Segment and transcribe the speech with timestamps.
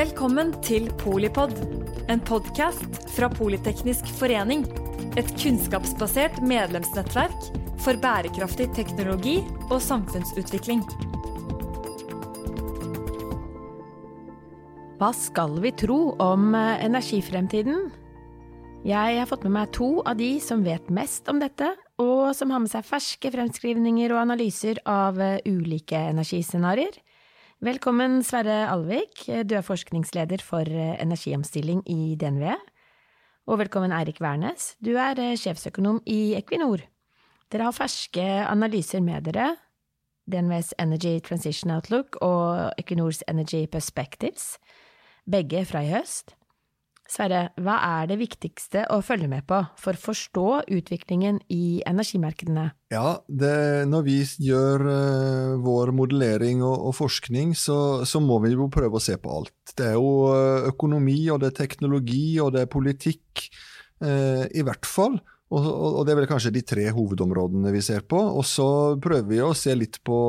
[0.00, 1.50] Velkommen til Polipod,
[2.08, 4.62] en podkast fra Politeknisk forening.
[5.20, 7.50] Et kunnskapsbasert medlemsnettverk
[7.84, 9.34] for bærekraftig teknologi
[9.66, 10.80] og samfunnsutvikling.
[15.02, 17.90] Hva skal vi tro om eh, energifremtiden?
[18.88, 22.56] Jeg har fått med meg to av de som vet mest om dette, og som
[22.56, 27.02] har med seg ferske fremskrivninger og analyser av eh, ulike energiscenarioer.
[27.60, 32.54] Velkommen, Sverre Alvik, du er forskningsleder for eh, energiomstilling i DNV.
[33.52, 36.80] Og velkommen, Eirik Wærnes, du er eh, sjefsøkonom i Equinor.
[37.52, 39.50] Dere har ferske analyser med dere,
[40.24, 44.54] DNVs Energy Transition Outlook og Equinors Energy Perspectives,
[45.28, 46.32] begge fra i høst.
[47.10, 50.44] Sverre, hva er det viktigste å følge med på for å forstå
[50.76, 52.68] utviklingen i energimarkedene?
[52.94, 58.52] Ja, det, Når vi gjør uh, vår modellering og, og forskning, så, så, må vi
[58.54, 59.74] jo prøve å se på alt.
[59.74, 63.48] Det er jo uh, økonomi, og det er teknologi, og det er politikk.
[63.98, 65.18] Uh, I hvert fall.
[65.50, 68.20] Og, og, det er vel kanskje de tre hovedområdene vi ser på.
[68.38, 68.68] Og så
[69.02, 70.20] prøver vi å se litt på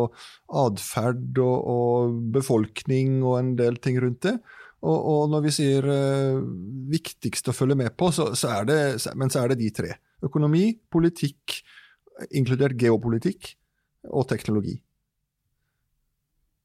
[0.63, 4.39] atferd og, og befolkning og en del ting rundt det.
[4.81, 6.41] Og, og når vi sier uh,
[6.89, 8.79] viktigst å følge med på, så, så, er det,
[9.17, 9.91] men så er det de tre.
[10.25, 11.59] Økonomi, politikk,
[12.37, 13.53] inkludert geopolitikk,
[14.09, 14.79] og teknologi.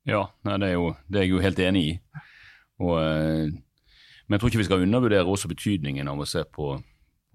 [0.08, 1.94] Ja, nei, det, er jo, det, er jeg jo helt enig i.
[2.80, 3.52] Og, uh,
[4.26, 6.72] men jeg tror ikke vi skal undervurdere også betydningen av å se på,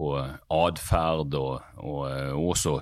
[0.02, 0.16] på
[0.58, 2.80] atferd og, og, uh, også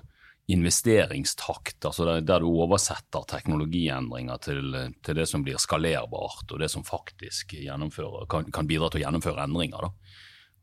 [0.50, 6.86] investeringstakt, altså der, du oversetter teknologiendringer til, til, det som blir skalerbart, og det som
[6.86, 9.91] faktisk kan, kan, bidra til å gjennomføre endringer.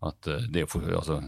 [0.03, 1.21] Eh, det, altså,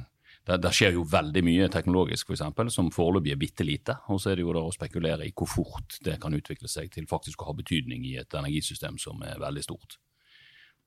[0.49, 4.01] der, der, skjer jo veldig mye teknologisk, for eksempel, som foreløpig er bitte lite.
[4.11, 6.91] Og så er det jo da å spekulere i hvor fort det kan utvikle seg
[6.95, 10.01] til faktisk å ha betydning i et energisystem som er veldig stort.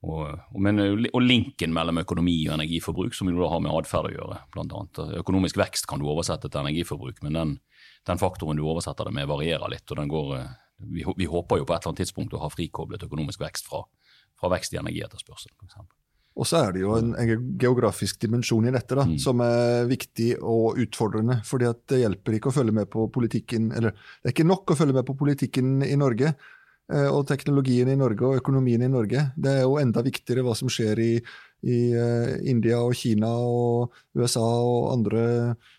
[0.02, 4.14] Og, men, og, linken mellom økonomi og energiforbruk, som jo da har med atferd å
[4.16, 5.02] gjøre, blant annet.
[5.22, 7.56] Økonomisk vekst kan du oversette til energiforbruk, men den,
[8.10, 9.86] den faktoren du oversetter det med, varierer litt.
[9.86, 10.36] og den går,
[10.90, 13.84] vi, vi, håper jo på et eller annet tidspunkt å ha frikoblet økonomisk vekst fra,
[14.42, 15.84] fra vekst i energietterspørsel, f.eks.
[16.40, 19.18] Og så er det jo en, en geografisk dimensjon i dette da, mm.
[19.20, 21.42] som er viktig og utfordrende.
[21.46, 24.78] fordi det hjelper ikke å følge med på politikken, eller det er ikke nok å
[24.80, 26.32] følge med på politikken i Norge.
[26.92, 29.30] Eh, og teknologien i Norge og økonomien i Norge.
[29.40, 31.12] Det er jo enda viktigere hva som skjer i,
[31.64, 35.24] i eh, India og Kina og USA og andre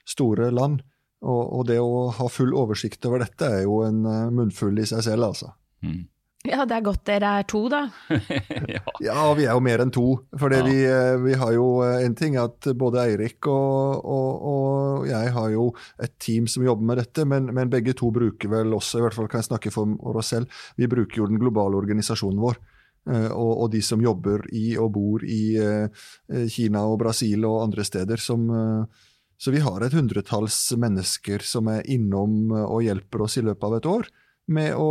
[0.08, 0.80] store land.
[1.22, 4.88] Og, og, det å ha full oversikt over dette er jo en eh, munnfull i
[4.88, 5.52] seg selv, altså.
[5.84, 6.00] Mm.
[6.42, 7.84] Ja, det er godt dere er to, da.
[8.74, 8.80] ja.
[8.98, 9.26] ja.
[9.38, 10.06] vi er jo mer enn to.
[10.40, 10.64] For ja.
[10.66, 15.30] vi, eh, vi, har jo eh, en ting at både Eirik og, og, og, jeg
[15.36, 15.68] har jo
[16.02, 19.14] et team som jobber med dette, men, men, begge to bruker vel også, i hvert
[19.14, 22.58] fall kan jeg snakke for oss selv, vi bruker jo den globale organisasjonen vår.
[23.06, 25.44] Eh, og, og de som jobber i og bor i
[26.50, 28.18] Kina og Brasil og andre steder.
[28.18, 28.50] som
[29.42, 33.78] så vi har et hundretalls mennesker som er innom og hjelper oss i løpet av
[33.78, 34.10] et år
[34.50, 34.90] med å,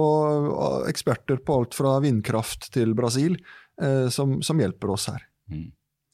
[0.90, 3.38] eksperter på alt fra vindkraft til Brasil,
[3.82, 5.28] eh, som, som, hjelper oss her.
[5.52, 5.70] Mm.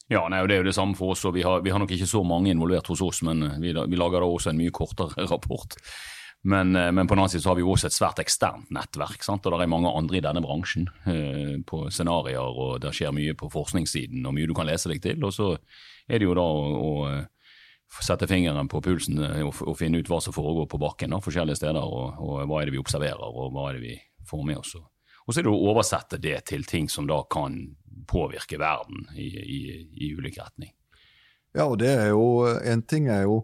[0.08, 1.24] Ja, nei, Det er jo det samme for oss.
[1.28, 4.00] og vi har, vi har, nok ikke så mange involvert hos oss, men vi, vi
[4.00, 5.76] lager da også en mye kortere rapport.
[6.42, 9.22] Men, eh, men, på den annen side så har vi også et svært eksternt nettverk.
[9.26, 9.46] Sant?
[9.46, 13.34] og Det er mange andre i denne bransjen eh, på scenarioer, og det skjer mye
[13.38, 15.24] på forskningssiden og mye du kan lese deg til.
[15.26, 15.54] Og så
[16.08, 16.92] er det jo da å, å
[18.04, 21.22] sette fingeren på pulsen eh, og, og, finne ut hva som foregår på bakken da,
[21.24, 24.46] forskjellige steder, og, og, hva er det vi observerer, og hva er det vi får
[24.46, 24.74] med oss.
[24.78, 27.58] Og så er det å oversette det til ting som da kan
[28.08, 29.60] påvirke verden i, i,
[30.08, 30.72] i ulik retning.
[31.56, 33.38] Ja, og det er jo En ting er jo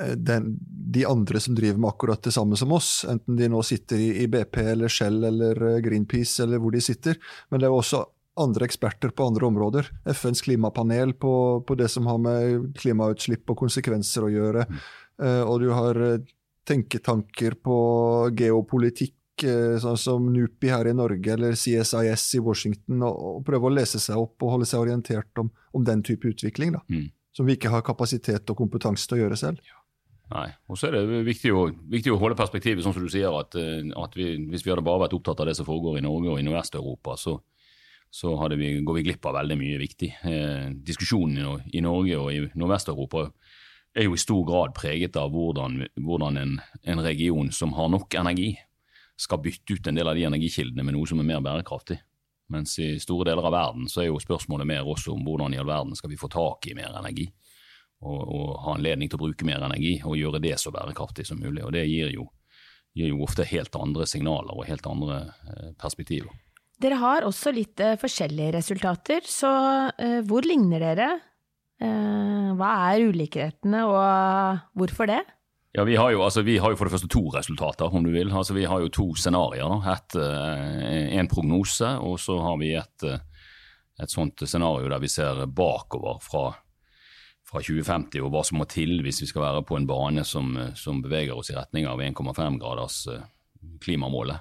[0.00, 0.54] eh, den,
[0.96, 4.10] de andre som driver med akkurat det samme som oss, enten de nå sitter i,
[4.24, 7.20] i BP eller Shell eller eh, Greenpeace eller hvor de sitter,
[7.50, 8.04] men det er jo også
[8.36, 9.90] andre eksperter på andre områder.
[10.04, 14.66] FNs klimapanel på, på det som har med klimautslipp og konsekvenser å gjøre.
[14.68, 14.80] Mm.
[15.22, 16.18] Uh, og du har uh,
[16.68, 17.78] tenketanker på
[18.36, 23.72] geopolitikk, uh, sånn som NUPI her i Norge eller CSIS i Washington, og prøve å
[23.72, 26.76] lese seg opp og holde seg orientert om, om den type utvikling.
[26.76, 26.84] da.
[26.92, 27.08] Mm.
[27.36, 29.64] Som vi ikke har kapasitet og kompetanse til å gjøre selv.
[29.64, 29.80] Ja.
[30.26, 30.48] Nei.
[30.66, 33.54] Og så er det viktig å, viktig å, holde perspektivet, sånn som du sier, at,
[33.54, 36.40] at vi, hvis vi hadde bare vært opptatt av det som foregår i Norge og
[36.40, 37.36] i Nordvest-Europa, så,
[38.16, 40.08] så vi, går vi glipp av veldig mye viktig.
[40.24, 43.26] Eh, diskusjonen i, Norge og i Nordvest-Europa
[43.92, 48.16] er jo i stor grad preget av hvordan, hvordan en, en, region som har nok
[48.16, 48.54] energi,
[49.20, 51.98] skal bytte ut en del av de energikildene med noe som er mer bærekraftig.
[52.56, 55.60] Mens i store deler av verden så er jo spørsmålet mer også om hvordan i
[55.60, 57.28] all verden skal vi få tak i mer energi.
[58.00, 61.40] Og, og ha anledning til å bruke mer energi og gjøre det så bærekraftig som
[61.44, 61.64] mulig.
[61.68, 62.30] Og det gir jo,
[62.96, 65.22] gir jo ofte helt andre signaler og helt andre
[65.52, 66.32] eh, perspektiver.
[66.76, 69.50] Dere har også litt eh, forskjellige resultater, så
[69.96, 71.08] eh, hvor ligner dere?
[71.80, 75.22] Eh, hva er ulikhetene, og hvorfor det?
[75.76, 78.12] Ja, vi har, jo, altså, vi har jo for det første to resultater, om du
[78.12, 78.28] vil.
[78.32, 79.88] Altså, vi har jo to scenarioer.
[81.16, 83.04] En prognose, og så har vi et,
[84.00, 86.46] et sånt scenario der vi ser bakover fra,
[87.44, 90.56] fra 2050 og hva som må til hvis vi skal være på en bane som,
[90.76, 93.02] som beveger oss i retning av 1,5 graders
[93.84, 94.40] klimamålet.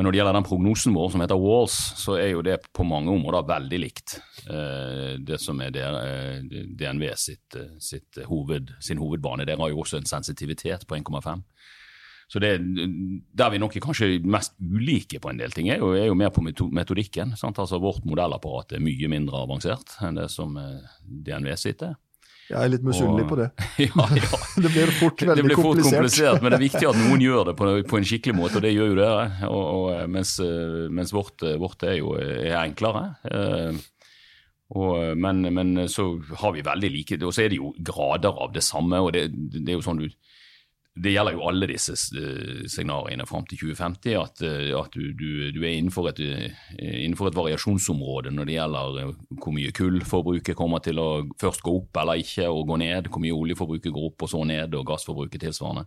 [0.00, 2.86] Men når det gjelder den prognosen vår som heter Walls, så er jo det på
[2.88, 4.14] mange områder veldig likt
[4.48, 9.44] eh, det som er DNV sitt, sitt hoved, sin hovedbane.
[9.44, 11.44] Dere har jo også en sensitivitet på 1,5.
[12.32, 12.54] Så det,
[13.36, 16.16] Der vi nok er kanskje mest ulike på en del ting, er jo, er jo
[16.16, 17.36] mer på metodikken.
[17.36, 17.60] Sant?
[17.60, 20.56] Altså Vårt modellapparat er mye mindre avansert enn det som
[21.04, 22.00] DNV sitt er.
[22.50, 23.46] Jeg er litt misunnelig på det.
[23.86, 24.40] ja, ja.
[24.64, 26.00] det blir fort veldig det blir fort komplisert.
[26.00, 26.42] komplisert.
[26.42, 28.74] Men det er viktig at noen gjør det på, på en skikkelig måte, og det
[28.74, 29.28] gjør jo dere.
[29.50, 30.34] Og, og, mens,
[30.98, 33.04] mens vårt, vårt, er jo er enklere.
[34.70, 36.12] Og, men, men, så
[36.42, 39.00] har vi veldig like Og så er det jo grader av det samme.
[39.02, 39.24] og det,
[39.56, 40.10] det er jo sånn du
[41.00, 45.60] det gjelder jo alle disse scenarioene fram til 2050, at, eh, at du, du, du,
[45.62, 50.82] er innenfor et, eh, innenfor et, variasjonsområde når det gjelder eh, hvor mye kullforbruket kommer
[50.84, 51.08] til å
[51.40, 54.42] først gå opp eller ikke, og gå ned, hvor mye oljeforbruket går opp og så
[54.48, 55.86] ned, og gassforbruket tilsvarende.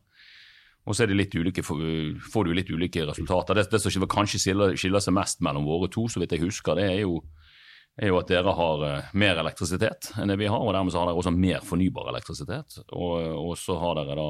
[0.84, 3.56] Og så ulike, får du litt ulike resultater.
[3.56, 6.76] Det, det som kanskje skiller, skiller, seg mest mellom våre to, så vidt jeg husker,
[6.76, 7.22] det er jo,
[7.96, 8.84] er jo at dere har
[9.16, 12.82] mer elektrisitet enn det vi har, og dermed så har dere også mer fornybar elektrisitet.
[12.90, 14.30] Og, og så har dere da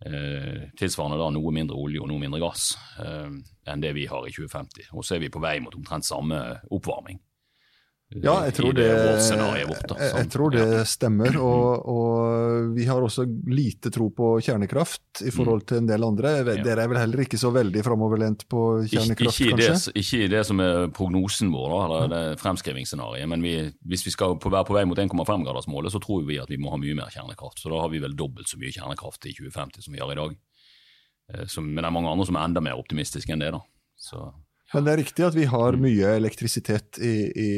[0.00, 2.70] Eh, tilsvarende da noe mindre olje og noe mindre gass
[3.04, 3.34] eh,
[3.68, 4.94] enn det vi har i 2050.
[4.96, 6.38] Og så er vi på vei mot omtrent samme
[6.72, 7.20] oppvarming.
[8.10, 8.86] Ja, jeg tror det,
[9.68, 11.36] vårt, jeg, tror det stemmer.
[11.50, 16.32] Og, og, vi har også lite tro på kjernekraft i forhold til en del andre.
[16.48, 19.92] Dere er vel heller ikke så veldig framoverlent på kjernekraft, ikke, ikke kanskje?
[19.94, 23.30] Det, ikke det som er prognosen vår, da, eller det fremskrivingsscenarioet.
[23.30, 23.54] Men vi,
[23.86, 26.82] hvis vi skal være på vei mot 1,5-gradersmålet, så tror vi at vi må ha
[26.82, 27.62] mye mer kjernekraft.
[27.62, 30.18] Så da har vi vel dobbelt så mye kjernekraft i 2050 som vi har i
[30.18, 30.38] dag.
[31.46, 33.54] Så, men det er mange andre som er enda mer optimistiske enn det.
[33.54, 33.62] da.
[34.00, 34.32] Så
[34.74, 37.50] men det er riktig at vi har mye elektrisitet i, i,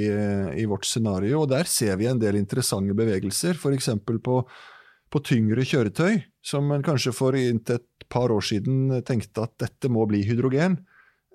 [0.62, 3.90] i vårt scenario, og der ser vi en del interessante bevegelser, f.eks.
[4.24, 4.38] På,
[5.12, 9.92] på tyngre kjøretøy, som man kanskje for inntil et par år siden tenkte at dette
[9.92, 10.80] må bli hydrogen.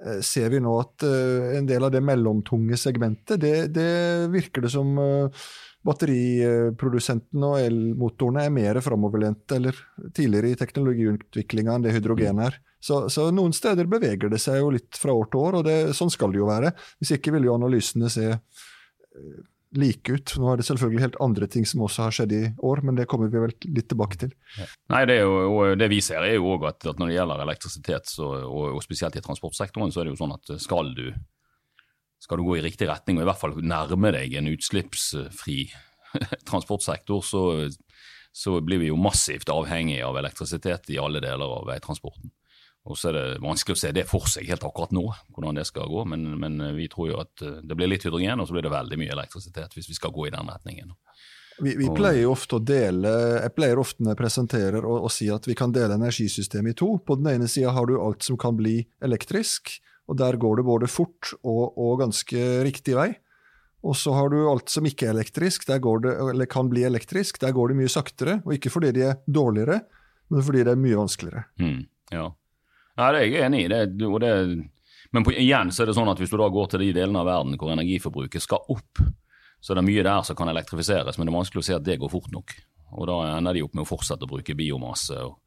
[0.06, 4.62] Eh, ser vi nå at uh, en del av det mellomtunge segmentet, det, det virker
[4.62, 5.48] det som uh,
[5.88, 9.78] batteriprodusentene og elmotorene er mer framoverlente eller
[10.14, 12.60] tidligere i teknologiutviklinga enn det hydrogen er.
[12.84, 15.78] Så, så, noen steder beveger det seg jo litt fra år til år, og det,
[15.98, 16.74] sånn skal det jo være.
[17.00, 19.40] Hvis ikke vil jo analysene se eh,
[19.76, 20.34] like ut.
[20.40, 23.08] Nå er det selvfølgelig helt andre ting som også har skjedd i år, men det
[23.12, 24.32] kommer vi vel litt tilbake til.
[24.58, 24.68] Ja.
[24.94, 28.14] Nei, det, jo, det, vi ser er jo òg at, at, når det gjelder elektrisitet,
[28.24, 31.10] og, og, spesielt i transportsektoren, så er det jo sånn at skal du,
[32.24, 35.60] skal du gå i riktig retning, og i hvert fall nærme deg en utslippsfri
[36.50, 37.44] transportsektor, så,
[38.32, 42.32] så blir vi jo massivt avhengig av elektrisitet i alle deler av veitransporten.
[42.88, 45.04] Og så er det vanskelig å se det for seg helt akkurat nå,
[45.36, 46.06] hvordan det skal gå.
[46.14, 48.74] Men, men, vi tror jo at eh, det blir litt hydrogen, og så blir det
[48.74, 50.96] veldig mye elektrisitet hvis vi skal gå i den retningen.
[51.58, 53.12] Vi, vi pleier ofte å dele,
[53.42, 56.78] Jeg pleier ofte når jeg presenterer og å, si at vi kan dele energisystemet i
[56.78, 56.92] to.
[57.02, 59.74] På den ene sida har du alt som kan bli elektrisk,
[60.08, 63.10] og der går det både fort og, og ganske riktig vei.
[63.88, 67.40] Og så har du alt som ikke er elektrisk, det, eller kan bli elektrisk.
[67.42, 69.82] Der går det mye saktere, og ikke fordi de er dårligere,
[70.34, 71.44] men fordi det er mye vanskeligere.
[71.62, 71.82] Mm,
[72.14, 72.28] ja.
[72.98, 73.70] Nei, det er jeg enig i.
[73.70, 73.82] Det,
[74.24, 74.32] det,
[75.14, 77.22] men på, igjen så er det sånn at hvis du da går til de delene
[77.22, 79.04] av verden hvor energiforbruket skal opp,
[79.62, 81.86] så er det mye der som kan elektrifiseres, men det er vanskelig å se at
[81.86, 82.56] det går fort nok.
[82.98, 85.38] Og da ender de opp med å fortsette å bruke biomasse og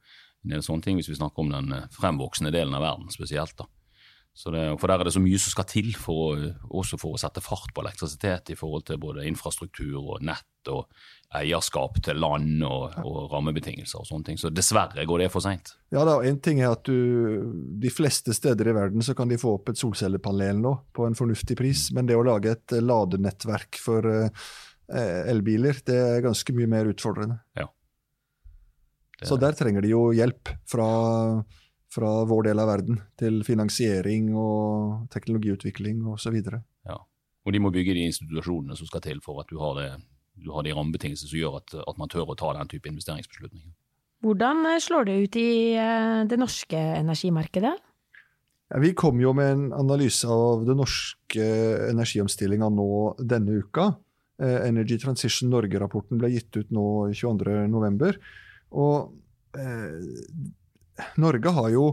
[0.44, 3.56] en del sånne ting, hvis vi snakker om den fremvoksende delen av verden spesielt.
[3.58, 3.66] da.
[4.40, 7.20] Det, for der er det så mye som skal til for å, også for å
[7.20, 10.88] sette fart på elektrisitet i forhold til både infrastruktur og nett og
[11.36, 14.40] eierskap til land og, og rammebetingelser og sånne ting.
[14.40, 15.74] Så dessverre går det for seint.
[15.94, 19.38] Ja da, en ting er at du, de fleste steder i verden så kan de
[19.40, 23.78] få opp et solcellepanel nå på en fornuftig pris, men det å lage et ladenettverk
[23.82, 24.50] for uh,
[25.30, 27.38] elbiler, det er ganske mye mer utfordrende.
[27.60, 27.68] Ja.
[29.20, 30.86] Så der trenger de jo hjelp fra
[31.90, 36.38] fra vår del av verden til finansiering og teknologiutvikling osv.
[36.86, 36.96] Ja.
[37.46, 39.90] Og de må bygge de institusjonene som skal til for at du har, det,
[40.38, 43.72] du har de rammebetingelsene som gjør at, at, man tør å ta den type investeringsbeslutninger.
[44.20, 47.72] Hvordan eh, slår det ut i eh, det norske energimarkedet?
[48.70, 51.46] Ja, vi kom jo med en analyse av den norske
[51.88, 53.88] energiomstillinga nå denne uka.
[54.38, 58.20] Eh, Energy Transition Norge-rapporten ble gitt ut nå 22.11.
[58.78, 59.16] Og
[61.20, 61.84] Norge har jo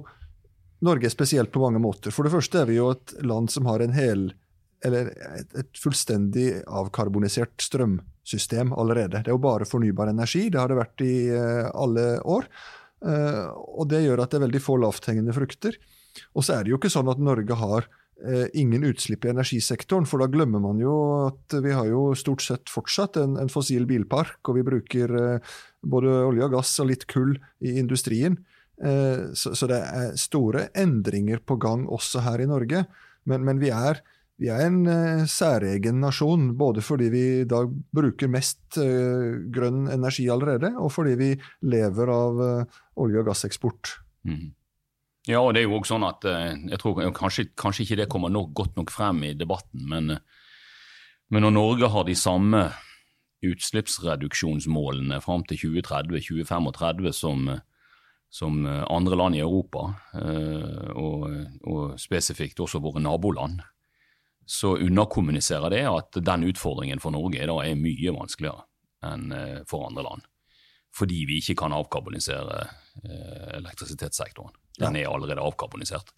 [0.85, 2.13] Norge er spesielt på mange måter.
[2.13, 4.29] For det første er vi jo et land som har en hel,
[4.85, 9.23] eller et, et fullstendig avkarbonisert strømsystem allerede.
[9.23, 10.47] Det er jo bare fornybar energi.
[10.53, 12.49] Det har det vært i uh, alle år.
[13.01, 13.47] Uh,
[13.77, 15.79] og det gjør at det er veldig få lavthengende frukter.
[16.37, 20.05] Og så er det jo ikke sånn at Norge har uh, ingen utslipp i energisektoren,
[20.09, 20.93] for da glemmer man jo
[21.25, 25.15] at vi har jo stort sett fortsatt en, en fossil bilpark, og vi bruker
[25.81, 27.33] både olje og gass og litt kull
[27.65, 28.37] i industrien.
[28.77, 32.83] Eh, så, så, det er store endringer på gang også her i Norge.
[33.27, 34.01] Men, men vi, er,
[34.39, 39.89] vi, er, en uh, særegen nasjon, både fordi vi i dag bruker mest uh, grønn
[39.91, 41.31] energi allerede, og fordi vi
[41.67, 42.39] lever av
[42.95, 43.97] olje- og gasseksport.
[44.29, 44.53] Mm.
[45.27, 48.31] Ja, og det er jo også sånn at jeg tror kanskje, kanskje ikke det kommer
[48.31, 50.13] nok, godt nok frem i debatten, men,
[51.27, 52.61] men når Norge har de samme
[53.43, 57.49] utslippsreduksjonsmålene fram til 2030-2035 som
[58.29, 61.27] som eh, andre land i Europa, eh, og,
[61.63, 63.61] og spesifikt også våre naboland,
[64.47, 68.63] så underkommuniserer det at den utfordringen for Norge da er mye vanskeligere
[69.07, 70.27] enn eh, for andre land.
[70.97, 72.63] Fordi vi ikke kan avkarbonisere
[73.53, 74.55] elektrisitetssektoren.
[74.79, 76.09] Den er allerede avkarbonisert.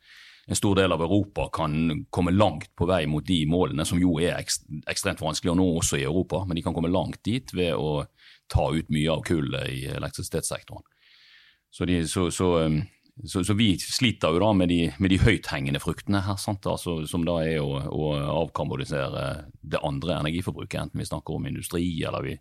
[0.47, 4.13] En stor del av Europa kan komme langt på vei mot de målene, som jo
[4.23, 7.75] er ekstremt vanskelig å nå også i Europa, men de kan komme langt dit ved
[7.75, 8.05] å
[8.47, 10.85] ta ut mye av kullet i elektrisitetssektoren.
[11.71, 12.81] Så, de, så, så, um,
[13.25, 17.39] så, vi sliter jo da med de, med de høythengende fruktene her, altså, som da
[17.45, 19.25] er å, å avkarbonisere
[19.61, 22.37] det andre energiforbruket, enten vi snakker om industri eller vi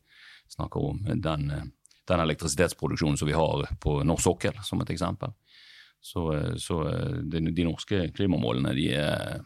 [0.48, 1.50] snakker om den,
[2.08, 5.34] den elektrisitetsproduksjonen som vi har på norsk sokkel, som et eksempel.
[6.00, 6.30] Så,
[6.62, 6.82] så
[7.22, 9.40] de, de, norske klimamålene de er,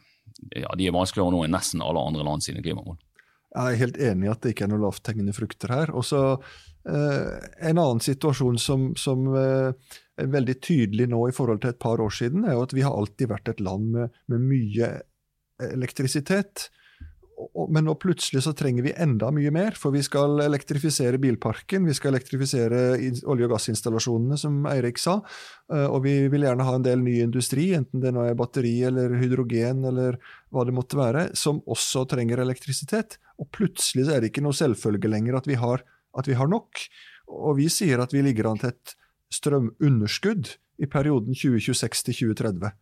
[0.53, 3.01] ja, de er vanskeligere nå enn nesten alle andre land sine klimamål.
[3.53, 5.93] Jeg er helt enig i at det ikke er noen lavthengende frukter her.
[5.93, 6.23] Og så
[6.89, 11.83] eh, En annen situasjon som, som eh, er veldig tydelig nå i forhold til et
[11.83, 14.95] par år siden, er jo at vi har alltid vært et land med, med mye
[15.63, 16.71] elektrisitet
[17.73, 21.95] men nå plutselig så trenger vi enda mye mer, for vi skal elektrifisere bilparken, vi
[21.97, 22.81] skal elektrifisere
[23.31, 25.19] olje- og gassinstallasjonene, som Eirik sa,
[25.73, 28.75] eh, og vi vil gjerne ha en del ny industri, enten det nå er batteri
[28.89, 30.19] eller hydrogen eller
[30.53, 33.19] hva det måtte være, som også trenger elektrisitet.
[33.41, 35.85] Og plutselig så er det ikke noe selvfølge lenger at vi har,
[36.19, 36.85] at vi har nok.
[37.33, 38.97] Og vi sier at vi ligger an til et
[39.33, 42.73] strømunderskudd i perioden 2026 til 2030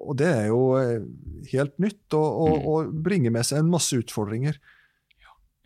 [0.00, 1.06] og det er jo eh,
[1.52, 2.68] helt nytt og, og, mm.
[2.72, 4.58] og bringer med seg en masse utfordringer.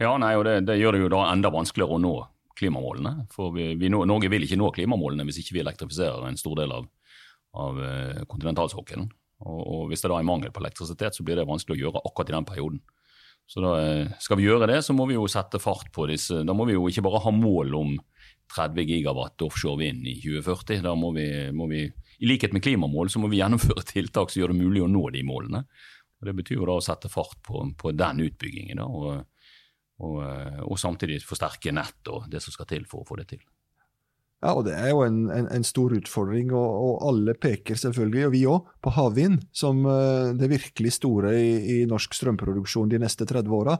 [0.02, 2.14] Ja, nei, og det, det, gjør det jo da enda vanskeligere å nå
[2.58, 3.28] klimamålene.
[3.34, 6.74] For vi, vi Norge vil ikke nå klimamålene hvis ikke vi elektrifiserer en stor del
[6.74, 6.88] av,
[7.60, 9.06] av eh, kontinentalsokkelen.
[9.44, 12.04] Og, og, hvis det da er mangel på elektrisitet, så blir det vanskelig å gjøre
[12.04, 12.82] akkurat i den perioden.
[13.50, 16.42] Så da eh, skal vi gjøre det, så må vi jo sette fart på disse.
[16.46, 17.94] Da må vi jo ikke bare ha mål om
[18.52, 20.82] 30 gigawatt offshore vind i 2040.
[20.84, 21.84] Da må vi, må vi
[22.18, 25.08] i likhet med klimamål så må vi gjennomføre tiltak som gjør det mulig å nå
[25.14, 25.64] de målene.
[26.20, 29.24] Og Det betyr jo da å sette fart på, på den utbyggingen, da, og,
[30.00, 30.20] og,
[30.64, 33.42] og, samtidig forsterke nett og det som skal til for å få det til.
[34.44, 38.24] Ja, og Det er jo en, en, en stor utfordring, og, og, alle peker selvfølgelig,
[38.26, 43.00] og vi òg, på havvind som uh, det virkelig store i, i, norsk strømproduksjon de
[43.00, 43.78] neste 30 åra.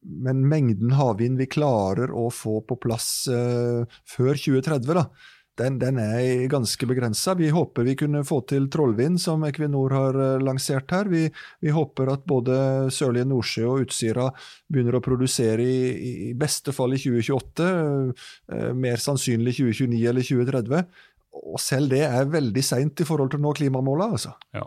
[0.00, 5.04] Men mengden havvind vi klarer å få på plass uh, før 2030, da,
[5.60, 7.34] den, den er ganske begrensa.
[7.38, 11.10] Vi håper vi kunne få til Trollvind, som Equinor har eh, lansert her.
[11.12, 11.26] Vi,
[11.60, 12.56] vi håper at både
[12.94, 14.30] Sørlige Nordsjø og Utsira
[14.70, 15.78] begynner å produsere i,
[16.30, 17.70] i beste fall i 2028,
[18.54, 21.00] eh, mer sannsynlig 2029 eller 2030.
[21.40, 24.36] Og selv det er veldig seint i forhold til å nå klimamåla, altså.
[24.56, 24.64] Ja.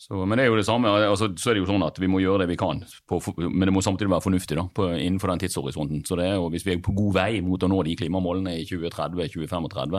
[0.00, 2.08] Så, men det er jo det samme, altså, så er det jo sånn at vi
[2.08, 5.28] må gjøre det vi kan, på, men det må samtidig være fornuftig da, på, innenfor
[5.28, 6.00] den tidshorisonten.
[6.08, 8.54] Så det er jo, Hvis vi er på god vei mot å nå de klimamålene
[8.62, 9.98] i 2030-2035,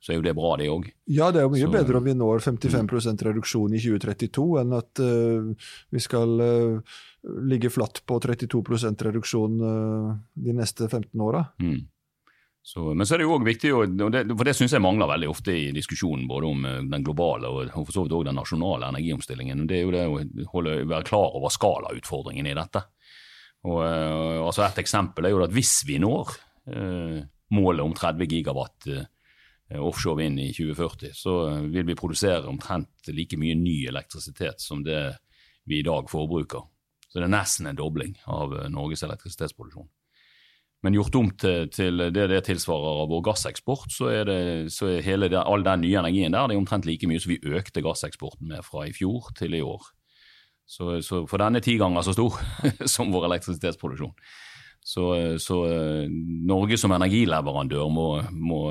[0.00, 0.88] så er jo det bra, det òg.
[1.12, 4.72] Ja, det er jo mye så, bedre om vi når 55% reduksjon i 2032 enn
[4.80, 6.98] at uh, vi skal uh,
[7.52, 8.64] ligge flatt på 32
[9.04, 11.44] reduksjon uh, de neste 15 åra.
[11.60, 11.82] Mm.
[12.62, 13.70] Så, men så er det jo også viktig,
[14.14, 17.50] det, for det syns jeg mangler veldig ofte i diskusjonen både om eh, den globale
[17.50, 19.64] og for så vidt også den nasjonale energiomstillingen.
[19.66, 20.20] Det er jo det å
[20.52, 22.84] holde, være klar over skalautfordringen i dette.
[23.66, 26.30] Og, uh, altså Et eksempel er jo at hvis vi når
[26.70, 27.18] eh,
[27.54, 29.04] målet om 30 gigawatt eh,
[29.78, 31.36] offshore vind i 2040, så
[31.70, 35.00] vil vi produsere omtrent like mye ny elektrisitet som det
[35.70, 36.66] vi i dag forbruker.
[37.08, 39.86] Så det er nesten en dobling av Norges elektrisitetsproduksjon.
[40.82, 44.38] Men gjort om til, til, det det tilsvarer av vår gasseksport, så er, det,
[44.74, 47.30] så er hele det, all den nye energien der det er omtrent like mye som
[47.30, 49.84] vi økte gasseksporten med fra i fjor til i år.
[50.66, 52.38] Så, så for den er ti ganger så stor
[52.94, 54.14] som vår elektrisitetsproduksjon.
[54.82, 55.04] Så,
[55.38, 55.56] så,
[56.50, 58.62] Norge som energileverandør må, må,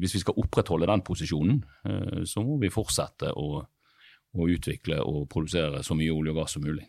[0.00, 1.58] Hvis vi skal opprettholde den posisjonen,
[2.24, 3.60] så må vi fortsette å,
[4.32, 6.86] å utvikle og produsere så mye olje og gass som mulig.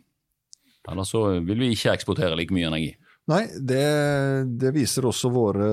[0.88, 2.94] Ellers så vil vi ikke eksportere like mye energi.
[3.28, 3.84] Nei, det,
[4.56, 5.66] det, viser også våre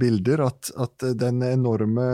[0.00, 2.08] bilder, at, at, den enorme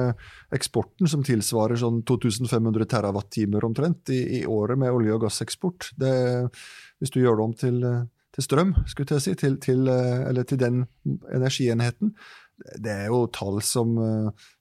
[0.55, 6.12] eksporten som tilsvarer sånn 2500 TWh omtrent i, i, året med olje- og gasseksport, det,
[7.03, 7.88] hvis du gjør det om til,
[8.38, 10.85] til strøm, skulle jeg si, til, til, eller til den
[11.35, 12.15] energienheten,
[12.79, 13.99] det er jo tall som,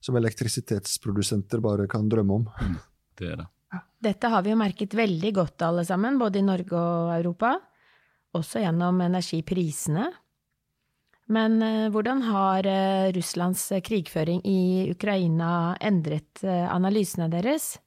[0.01, 2.50] som elektrisitetsprodusenter bare kan drømme om.
[2.50, 2.82] Mm,
[3.22, 3.48] det er det.
[4.10, 7.54] Dette har vi jo merket veldig godt alle sammen, både i Norge og Europa
[8.38, 10.10] også gjennom energiprisene.
[11.32, 17.80] Men eh, hvordan har eh, Russlands krigføring i Ukraina endret eh, analysene deres?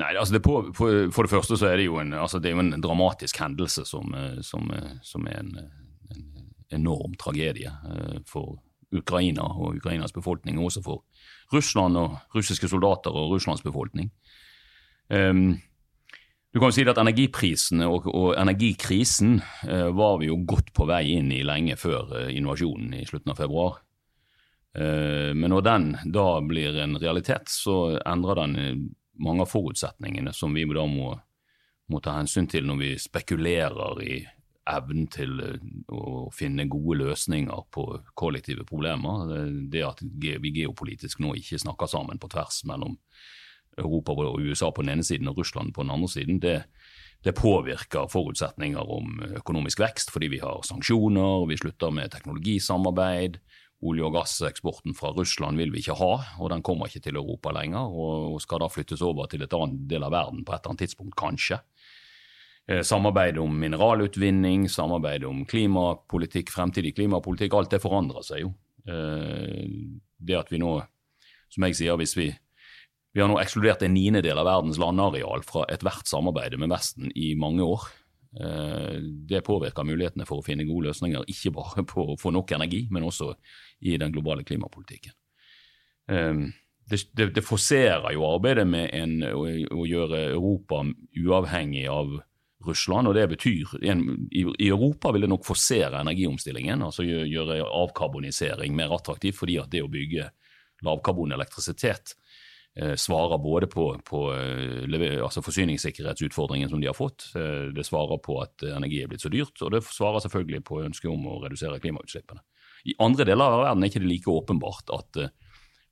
[0.00, 2.52] Nei, altså det på, for, for, det første så er det jo en, altså det
[2.54, 4.14] jo en dramatisk hendelse som,
[4.46, 4.68] som,
[5.02, 5.54] som er en,
[6.14, 6.26] en,
[6.70, 7.72] enorm tragedie
[8.30, 8.60] for
[8.94, 11.02] Ukraina og Ukrainas befolkning, og også for
[11.50, 14.12] Russland og russiske soldater og Russlands befolkning.
[15.10, 15.58] Um,
[16.52, 19.38] du kan jo si at Energiprisene og, og energikrisen
[19.68, 23.30] eh, var vi jo godt på vei inn i lenge før eh, invasjonen i slutten
[23.34, 23.78] av februar.
[24.74, 28.82] Eh, men når den da blir en realitet, så endrer den eh,
[29.22, 31.14] mange av forutsetningene som vi da må,
[31.90, 34.20] må ta hensyn til når vi spekulerer i
[34.70, 35.58] evnen til eh,
[35.94, 37.86] å finne gode løsninger på
[38.18, 39.26] kollektive problemer.
[39.70, 42.98] Det at vi geopolitisk nå ikke snakker sammen på tvers mellom
[43.80, 46.56] Europa og USA på den ene siden og Russland på den andre siden, det,
[47.24, 53.40] det påvirker forutsetninger om økonomisk vekst, fordi vi har sanksjoner, vi slutter med teknologisamarbeid.
[53.80, 57.52] Olje- og gasseksporten fra Russland vil vi ikke ha, og den kommer ikke til Europa
[57.56, 57.88] lenger.
[57.88, 60.84] Og skal da flyttes over til et annet del av verden på et eller annet
[60.84, 61.62] tidspunkt, kanskje.
[62.68, 68.52] Eh, samarbeid om mineralutvinning, samarbeid om klimapolitikk, fremtidig klimapolitikk, alt det forandrer seg jo.
[68.84, 69.64] Eh,
[70.20, 70.76] det at vi nå,
[71.50, 72.28] som jeg sier, hvis vi
[73.12, 77.32] vi har nå ekskludert en niendedel av verdens landareal fra ethvert samarbeid med Vesten i
[77.38, 77.88] mange år.
[78.38, 82.54] Eh, det påvirker mulighetene for å finne gode løsninger, ikke bare på å få nok
[82.54, 83.32] energi, men også
[83.82, 85.16] i den globale klimapolitikken.
[86.10, 86.46] Eh,
[86.90, 89.44] det, det, det forserer jo arbeidet med en, å,
[89.74, 90.84] å, gjøre Europa
[91.18, 92.14] uavhengig av
[92.66, 97.62] Russland, og det betyr en, i, i, Europa vil det nok forsere energiomstillingen, altså gjøre
[97.64, 100.30] avkarbonisering mer attraktivt, fordi at det å bygge
[100.86, 102.19] lavkarbon elektrisitet Eh,
[102.96, 108.38] svarer både på, på eh, altså forsyningssikkerhetsutfordringen som de har fått, eh, det svarer på
[108.42, 111.80] at energi er blitt så dyrt, og det svarer selvfølgelig på ønsket om å redusere
[111.82, 112.44] klimautslippene.
[112.86, 115.18] I andre deler av verden er ikke det like åpenbart at,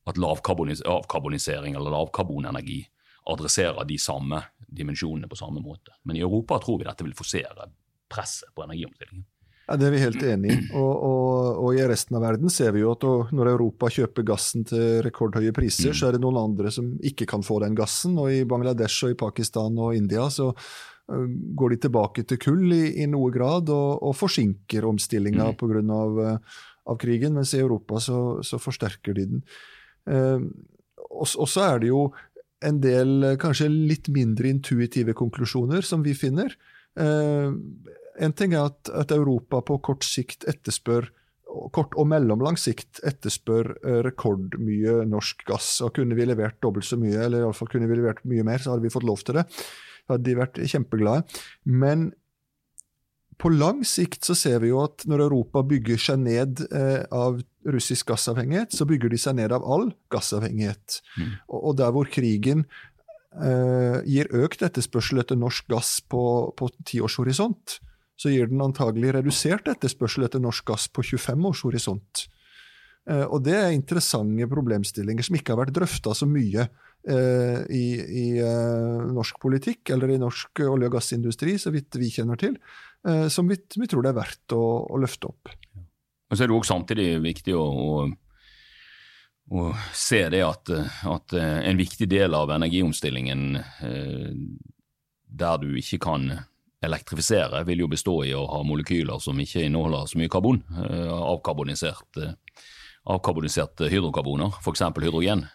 [0.08, 2.84] at avkarbonisering eller lavkarbonenergi
[3.28, 5.92] adresserer de samme dimensjonene på samme måte.
[6.08, 7.68] Men i Europa tror vi dette vil forsere
[8.08, 9.26] presset på energiomstillingen.
[9.68, 10.58] Ja, Det er vi helt enig i.
[10.72, 13.04] Og, og, og, i resten av verden ser vi jo at
[13.36, 17.44] når Europa kjøper gassen til rekordhøye priser, så er det noen andre som ikke kan
[17.44, 18.16] få den gassen.
[18.20, 20.54] Og i Bangladesh og i Pakistan og India så
[21.08, 25.60] går de tilbake til kull i, i noe grad og, og forsinker omstillinga mm.
[25.60, 25.84] pga.
[25.98, 26.18] Av,
[26.88, 29.44] av krigen, mens i Europa så, så forsterker de den.
[30.08, 30.48] Eh,
[31.08, 32.06] og så er det jo
[32.64, 36.52] en del kanskje litt mindre intuitive konklusjoner som vi finner.
[36.98, 37.54] Uh,
[38.18, 41.10] en ting er at, at, Europa på kort sikt etterspør
[41.72, 45.78] kort og mellomlang sikt etterspør eh, rekordmye norsk gass.
[45.84, 48.74] og Kunne vi levert dobbelt så mye, eller iallfall kunne vi levert mye mer, så
[48.74, 49.46] hadde vi fått lov til det.
[50.04, 51.40] Da hadde de vært kjempeglade.
[51.64, 52.10] Men
[53.38, 57.40] på lang sikt så ser vi jo at når Europa bygger seg ned eh, av
[57.68, 61.00] russisk gassavhengighet, så bygger de seg ned av all gassavhengighet.
[61.16, 61.34] Mm.
[61.48, 62.64] Og, og, der hvor krigen
[63.38, 66.22] eh, gir økt etterspørsel etter norsk gass på,
[66.58, 67.78] på tiårshorisont,
[68.18, 72.26] så gir den antagelig redusert etterspørsel etter norsk gass på 25 års horisont.
[73.08, 77.86] Eh, og det er interessante problemstillinger som ikke har vært drøfta så mye eh, i,
[77.96, 82.58] i eh, norsk politikk eller i norsk olje- og gassindustri, så vidt vi kjenner til,
[83.30, 85.52] som vi, vi tror det er verdt å, å løfte opp.
[86.28, 88.00] Og så er det også samtidig viktig å, å,
[89.54, 90.72] å se det at,
[91.06, 93.62] at, en viktig del av energiomstillingen
[95.30, 96.26] der du ikke kan
[96.84, 100.60] elektrifisere, vil jo bestå i å ha molekyler som ikke inneholder så mye karbon.
[100.78, 102.34] Eh, avkarbonisert, eh,
[103.10, 104.84] avkarboniserte hydrokarboner, f.eks.
[105.02, 105.46] hydrogen.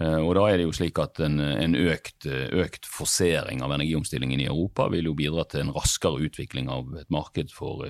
[0.00, 4.42] Eh, og da er det jo slik at en, en økt, økt, forsering av energiomstillingen
[4.42, 7.86] i Europa vil jo bidra til en raskere utvikling av et marked for,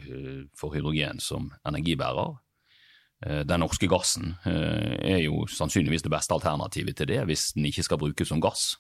[0.56, 2.36] for hydrogen som energibærer.
[3.48, 8.00] Den norske gassen er jo sannsynligvis det beste alternativet til det, hvis den ikke skal
[8.02, 8.74] brukes som gass.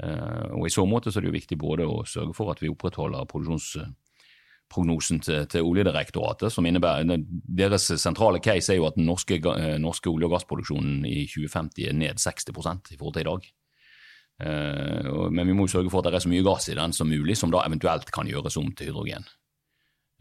[0.00, 2.62] Eh, og I så måte så er det jo viktig både å sørge for at
[2.62, 9.08] vi opprettholder produksjonsprognosen til, til Oljedirektoratet, som innebærer Deres sentrale case er jo at den
[9.10, 13.30] norske, eh, norske olje- og gassproduksjonen i 2050 er ned 60 i forhold til i
[13.30, 13.50] dag.
[14.42, 16.94] Uh, men vi må jo sørge for at det er så mye gass i den
[16.96, 19.28] som mulig, som da eventuelt kan gjøres om til hydrogen.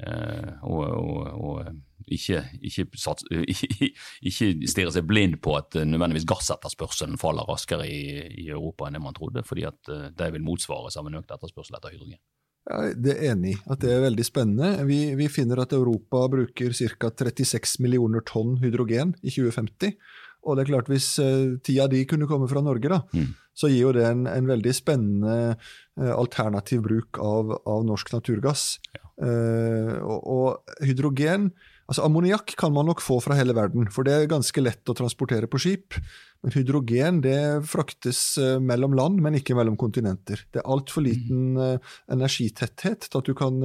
[0.01, 2.87] Uh, og, og, og ikke, ikke,
[3.53, 3.89] ikke,
[4.31, 8.01] ikke stirre seg blind på at nødvendigvis gassetterspørselen faller raskere i,
[8.43, 11.77] i, Europa enn det man trodde, fordi at det vil motsvares av en økt etterspørsel
[11.77, 12.21] etter hydrogen.
[12.69, 14.85] Ja, det er enig at det er veldig spennende.
[14.85, 17.09] Vi, vi finner at Europa bruker ca.
[17.09, 19.95] 36 millioner tonn hydrogen i 2050.
[20.41, 23.27] Og det er klart Hvis uh, ti av de kunne komme fra Norge, da, mm.
[23.57, 28.73] så gir jo det en, en veldig spennende uh, alternativ bruk av, av norsk naturgass.
[28.95, 29.05] Ja.
[29.21, 31.51] Uh, og, og, hydrogen
[31.91, 34.95] altså Ammoniakk kan man nok få fra hele verden, for det er ganske lett å
[34.97, 35.97] transportere på skip.
[36.41, 37.35] Men hydrogen det
[37.69, 40.39] fraktes mellom land, men ikke mellom kontinenter.
[40.49, 41.91] Det er altfor liten mm.
[42.15, 43.59] energitetthet til at du kan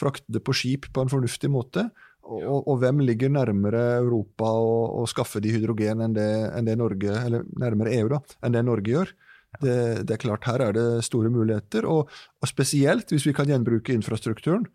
[0.00, 1.84] frakte det på skip på en fornuftig måte.
[2.28, 7.14] Og, og, hvem ligger nærmere Europa å skaffe de hydrogen enn det, enn det, Norge,
[7.24, 9.14] eller nærmere EU da, enn det Norge gjør?
[9.62, 13.48] Det, det, er klart Her er det store muligheter, og, og, spesielt hvis vi kan
[13.48, 14.66] gjenbruke infrastrukturen,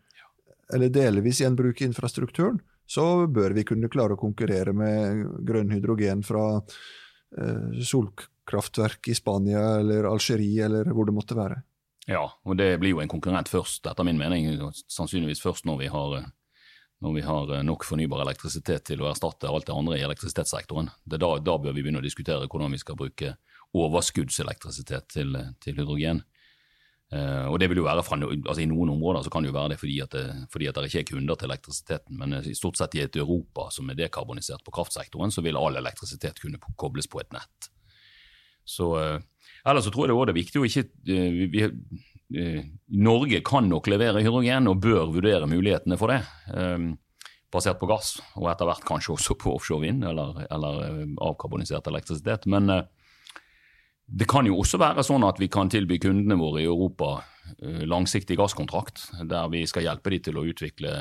[0.74, 2.58] eller delvis gjenbruke infrastrukturen,
[2.90, 9.78] så bør vi kunne klare å konkurrere med grønn hydrogen fra eh, solkraftverk i Spania
[9.80, 11.62] eller Algerie eller hvor det måtte være.
[12.10, 14.50] Ja, og det blir jo en konkurrent først, etter min mening.
[14.92, 16.32] Sannsynligvis først når vi har eh,
[17.04, 20.92] når vi har eh, nok fornybar elektrisitet til å erstatte alt det andre i elektrisitetssektoren.
[21.04, 23.36] Da, da, bør vi begynne å diskutere hvordan vi skal bruke
[23.76, 26.24] overskuddselektrisitet til, til hydrogen.
[27.14, 29.54] Uh, og det vil jo være fra, altså I noen områder så kan det jo
[29.54, 32.56] være det fordi at det, fordi at det ikke er kunder til elektrisiteten, men i
[32.58, 36.62] stort sett i et Europa som er dekarbonisert på kraftsektoren, så vil all elektrisitet kunne
[36.80, 37.70] kobles på et nett.
[38.66, 39.20] Så uh,
[39.68, 41.72] Ellers så tror jeg det er viktig å ikke uh, vi, Eh,
[42.34, 46.22] Norge kan nok levere hydrogen og bør vurdere mulighetene for det.
[46.54, 46.88] Eh,
[47.54, 51.90] basert på gass, og etter hvert kanskje også på offshore vind eller, eller eh, avkarbonisert
[51.92, 52.48] elektrisitet.
[52.50, 52.72] Men
[54.08, 57.20] det kan jo også være sånn at vi kan tilby kundene våre i Europa
[57.62, 60.92] langsiktig gasskontrakt, der vi skal hjelpe dem til å utvikle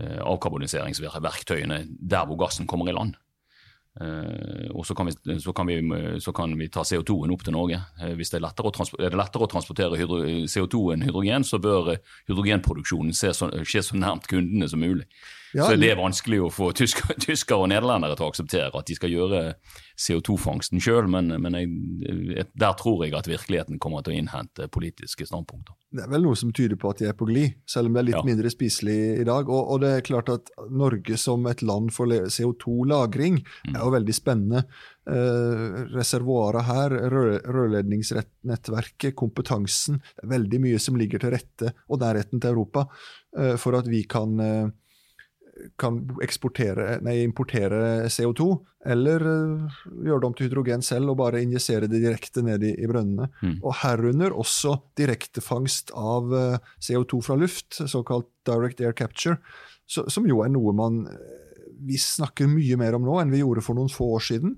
[0.00, 3.16] avkarboniseringsverktøyene der hvor gassen kommer i land.
[3.98, 5.80] Uh, og så kan, vi, så, kan vi,
[6.22, 7.80] så kan, vi, ta CO2-en opp til Norge.
[7.98, 9.98] Uh, hvis det er lettere å, er det lettere å transportere
[10.46, 11.96] CO2 enn hydrogen, så bør
[12.30, 15.08] hydrogenproduksjonen så, skje så nærmt kundene som mulig.
[15.54, 18.86] Ja, så det er vanskelig å få tyskere, tysker og nederlendere til å akseptere at
[18.86, 19.40] de skal gjøre
[20.00, 25.26] CO2-fangsten sjøl, men, men jeg, der tror jeg at virkeligheten kommer til å innhente politiske
[25.28, 25.74] standpunkter.
[25.90, 28.02] Det er vel noe som tyder på at de er på glid, selv om det
[28.02, 28.26] er litt ja.
[28.26, 29.50] mindre spiselig i dag.
[29.50, 33.74] Og, og, det er klart at Norge som et land for CO2-lagring mm.
[33.74, 34.64] er jo veldig spennende.
[35.10, 39.98] Eh, reservoaret her, rørledningsnettverket, kompetansen.
[40.14, 42.86] Det er veldig mye som ligger til rette, og nærheten til Europa,
[43.36, 44.68] eh, for at vi kan eh,
[45.80, 45.98] kan
[47.04, 48.46] nei, importere CO2,
[48.90, 52.72] eller uh, gjøre det om til hydrogen selv og bare injisere det direkte ned i,
[52.80, 53.28] i brønnene.
[53.42, 53.58] Mm.
[53.60, 59.40] Og herunder også direktefangst av eh, CO2 fra luft, såkalt direct air capture,
[59.90, 61.36] så, som jo er noe man eh,
[61.80, 64.56] vi snakker mye mer om nå enn vi gjorde for noen få år siden.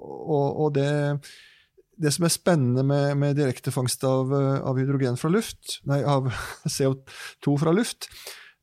[0.00, 0.90] Og, og det,
[1.98, 6.30] det, som er spennende med, med direktefangst av, av hydrogen fra luft, nei, av
[6.76, 8.06] CO2 fra luft,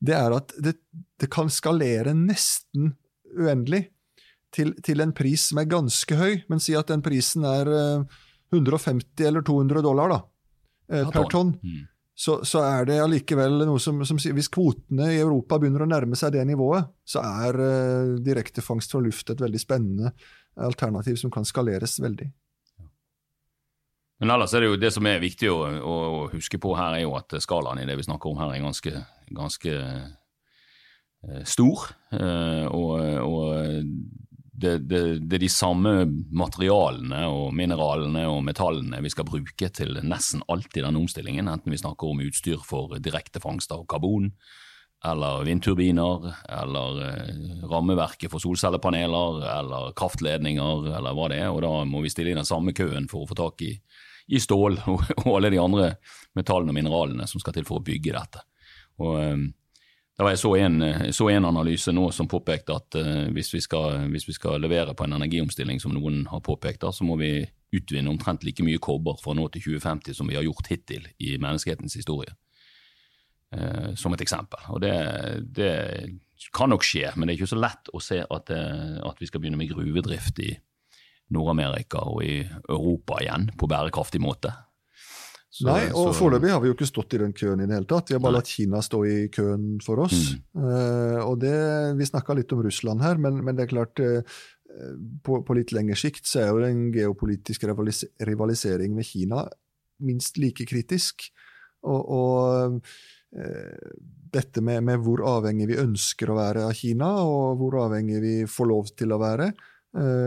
[0.04, 0.76] det er at det,
[1.18, 2.92] det kan skalere nesten
[3.38, 3.88] uendelig
[4.54, 7.68] til, til, en pris som er ganske høy, men si at den prisen er
[8.54, 10.18] 150 eh, eller 200 dollar da,
[10.92, 11.54] eh, per tonn.
[11.62, 11.86] Mm.
[12.18, 16.18] Så, så, er det allikevel noe som, som, Hvis kvotene i Europa begynner å nærme
[16.18, 20.10] seg det nivået, så er uh, direktefangst fra luft et veldig spennende
[20.58, 22.26] alternativ som kan skaleres veldig.
[24.18, 25.96] Men ellers er det jo det som er viktig å, å,
[26.32, 29.02] huske på her, er jo at skalaen i det vi snakker om her, er ganske,
[29.30, 31.84] ganske uh, stor.
[32.10, 33.84] Uh, og, og
[34.58, 35.92] det, det, det, er de samme
[36.34, 41.74] materialene og mineralene og metallene vi skal bruke til nesten alt i denne omstillingen, enten
[41.74, 44.32] vi snakker om utstyr for direkte fangst av karbon,
[45.06, 46.26] eller vindturbiner,
[46.58, 51.52] eller uh, rammeverket for solcellepaneler, eller kraftledninger, eller hva det er.
[51.54, 53.76] Og da må vi stille i den samme køen for å få tak i
[54.28, 55.92] i stål og, og, alle de andre
[56.38, 58.44] metallene og mineralene som skal til for å bygge dette.
[59.02, 59.46] Og um,
[60.18, 60.82] da var jeg så en,
[61.14, 64.96] så en, analyse nå som påpekte at uh, hvis, vi skal, hvis, vi skal, levere
[64.98, 67.32] på en energiomstilling som noen har påpekt, da, så må vi
[67.74, 71.36] utvinne omtrent like mye kobber fra nå til 2050 som vi har gjort hittil i
[71.38, 72.34] menneskehetens historie.
[73.54, 74.60] Uh, som et eksempel.
[74.74, 74.94] Og det,
[75.56, 75.72] det,
[76.54, 79.28] kan nok skje, men det er ikke så lett å se at, uh, at vi
[79.30, 80.52] skal begynne med gruvedrift i,
[81.34, 84.54] Nord-Amerika og i Europa igjen på bærekraftig måte.
[85.58, 87.74] Så, Nei, og så- foreløpig har vi jo ikke stått i den køen i det
[87.74, 88.08] hele tatt.
[88.08, 88.38] Vi har bare Nei.
[88.38, 90.36] latt Kina stå i køen for oss.
[90.54, 90.62] Mm.
[90.62, 94.22] Uh, og det, Vi snakka litt om Russland her, men, men det er klart uh,
[95.24, 99.48] på, på litt lengre sikt så er jo den geopolitiske rivalis rivalisering med Kina
[100.04, 101.26] minst like kritisk.
[101.82, 102.82] Og, og
[103.34, 103.88] uh,
[104.30, 108.36] dette med, med hvor avhengig vi ønsker å være av Kina, og hvor avhengig vi
[108.46, 109.50] får lov til å være,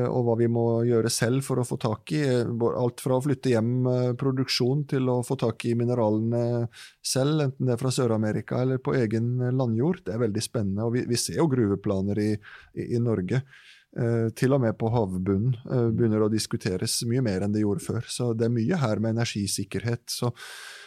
[0.09, 2.21] og hva vi må gjøre selv for å få tak i.
[2.25, 6.67] eh, Alt fra å flytte hjem eh, produksjon til å få tak i mineralene
[7.05, 10.01] selv, enten det er fra Sør-Amerika eller på egen landjord.
[10.05, 10.87] Det er veldig spennende.
[10.87, 12.31] og Vi, vi ser jo gruveplaner i,
[12.73, 13.43] i, i Norge.
[13.91, 17.83] Eh, til og med på havbunnen eh, begynner å diskuteres mye mer enn det gjorde
[17.83, 18.05] før.
[18.07, 20.29] Så det er mye her med energisikkerhet så,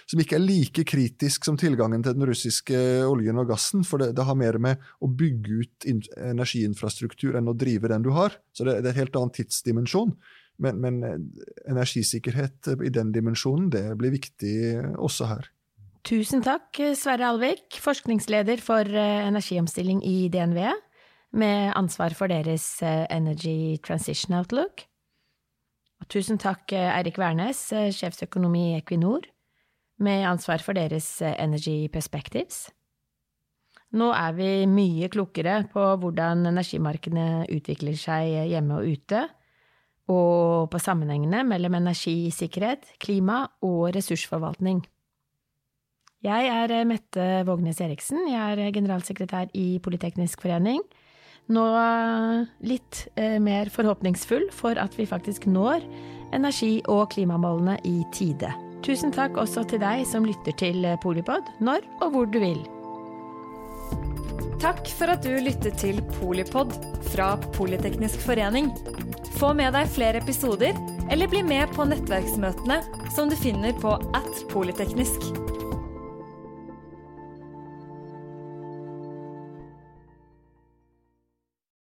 [0.08, 3.84] som ikke er like kritisk som tilgangen til den russiske oljen og gassen.
[3.84, 8.06] For det, det har mer med å bygge ut in energiinfrastruktur enn å drive den
[8.06, 8.38] du har.
[8.56, 10.16] Så det, det er en helt annen tidsdimensjon.
[10.64, 11.20] Men, men eh,
[11.74, 14.56] energisikkerhet i den dimensjonen, det blir viktig
[14.96, 15.52] også her.
[16.08, 20.60] Tusen takk, Sverre Alvik, forskningsleder for energiomstilling i DNV,
[21.34, 24.86] med ansvar for deres eh, Energy Transition Outlook.
[26.02, 29.26] Og tusen takk, eh, Eirik Wærnes, eh, sjefsøkonom i Equinor,
[29.98, 32.68] med ansvar for deres Energy Perspectives.
[33.94, 39.20] Nå er vi mye klokere på hvordan energimarkedene utvikler seg hjemme og ute,
[40.10, 44.82] og på sammenhengene mellom energisikkerhet, klima og ressursforvaltning.
[46.24, 50.82] Jeg er Mette Vågnes Eriksen, jeg er generalsekretær i Politeknisk forening.
[51.52, 55.84] Nå eh, litt eh, mer forhåpningsfull for at vi faktisk når
[56.32, 58.48] energi- og klimamålene i tide.
[58.84, 62.64] Tusen takk også til deg som lytter til eh, Polipod, når og hvor du vil.
[64.64, 66.72] Takk for at du lyttet til Polipod
[67.10, 68.72] fra Politeknisk forening.
[69.36, 70.72] Få med deg flere episoder,
[71.12, 72.80] eller bli med på nettverksmøtene
[73.12, 75.28] som du finner på at polyteknisk.